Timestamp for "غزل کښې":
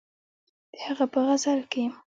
1.27-1.83